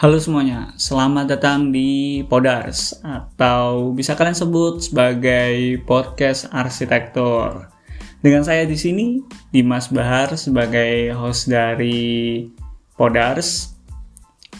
[0.00, 7.68] Halo semuanya, selamat datang di Podars atau bisa kalian sebut sebagai podcast arsitektur.
[8.24, 9.20] Dengan saya di sini,
[9.52, 12.48] Dimas Bahar sebagai host dari
[12.96, 13.76] Podars.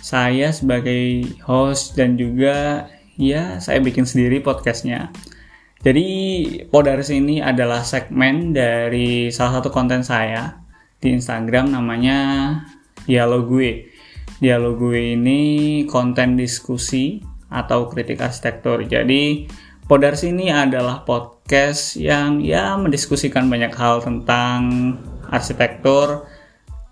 [0.05, 5.09] Saya sebagai host dan juga ya saya bikin sendiri podcastnya.
[5.80, 6.04] Jadi
[6.68, 10.61] Podars ini adalah segmen dari salah satu konten saya
[11.00, 12.61] di Instagram namanya
[13.09, 13.99] Dialog Gue
[14.40, 15.40] dialog gue ini
[15.86, 17.20] konten diskusi
[17.52, 18.82] atau kritik arsitektur.
[18.88, 19.46] Jadi
[19.90, 24.94] Podars ini adalah podcast yang ya mendiskusikan banyak hal tentang
[25.26, 26.30] arsitektur,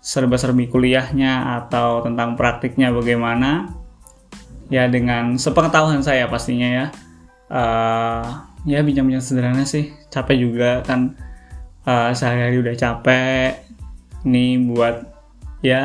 [0.03, 3.71] serba-serbi kuliahnya atau tentang praktiknya bagaimana.
[4.67, 6.85] Ya dengan sepengetahuan saya pastinya ya.
[7.47, 9.95] Uh, ya bincang-bincang sederhana sih.
[10.11, 11.15] Capek juga kan
[11.87, 13.63] uh, sehari-hari udah capek.
[14.27, 15.18] Ini buat
[15.59, 15.83] ya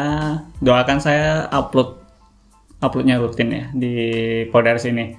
[0.62, 1.98] doakan saya upload
[2.78, 3.94] uploadnya rutin ya di
[4.52, 5.16] Podars ini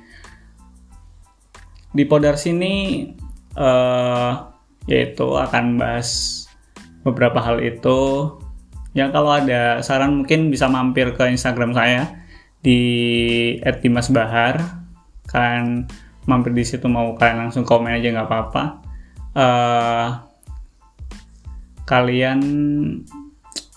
[1.95, 3.08] di Podars ini
[3.56, 4.52] uh,
[4.86, 6.44] yaitu akan bahas
[7.08, 8.33] beberapa hal itu.
[8.92, 12.20] Ya kalau ada saran mungkin bisa mampir ke Instagram saya
[12.59, 12.80] di
[13.64, 14.59] @dimasbahar.
[15.31, 15.88] Kalian
[16.28, 18.64] mampir di situ mau kalian langsung komen aja nggak apa-apa.
[19.36, 20.08] Uh,
[21.88, 22.39] kalian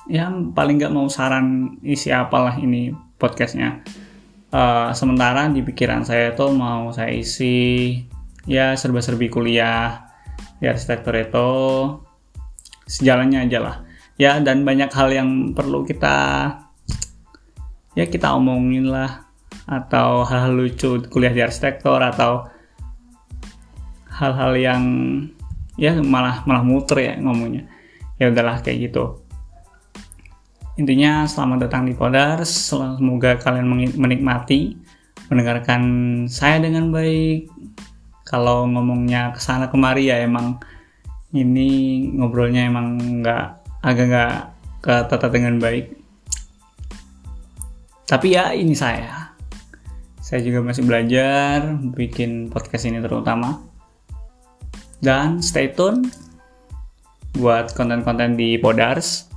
[0.09, 3.84] ya paling nggak mau saran isi apalah ini podcastnya.
[4.48, 8.00] Uh, sementara di pikiran saya tuh mau saya isi
[8.48, 10.09] ya serba-serbi kuliah
[10.56, 11.48] di arsitektur itu
[12.89, 13.77] sejalannya aja lah.
[14.19, 16.17] Ya dan banyak hal yang perlu kita
[17.93, 19.28] ya kita omongin lah
[19.69, 22.48] atau hal-hal lucu kuliah di arsitektur atau
[24.09, 24.83] hal-hal yang
[25.77, 27.69] ya malah malah muter ya ngomongnya
[28.19, 29.28] ya udahlah kayak gitu
[30.79, 33.66] Intinya selamat datang di Podars, semoga kalian
[33.99, 34.78] menikmati
[35.27, 35.83] mendengarkan
[36.31, 37.50] saya dengan baik.
[38.22, 40.62] Kalau ngomongnya ke sana kemari ya emang
[41.34, 43.47] ini ngobrolnya emang nggak
[43.83, 44.34] agak nggak
[44.78, 45.99] ketata dengan baik.
[48.06, 49.34] Tapi ya ini saya.
[50.22, 53.67] Saya juga masih belajar bikin podcast ini terutama.
[55.03, 56.06] Dan stay tune
[57.34, 59.28] buat konten-konten di Podars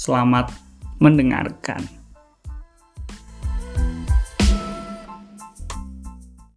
[0.00, 0.48] Selamat
[0.96, 1.99] mendengarkan.